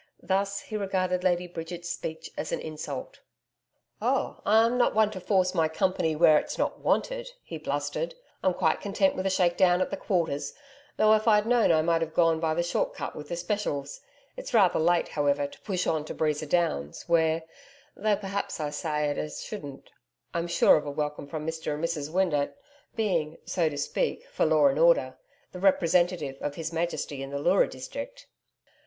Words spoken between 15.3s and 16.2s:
to push on to